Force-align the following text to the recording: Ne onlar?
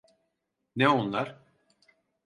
Ne 0.75 0.89
onlar? 0.89 1.39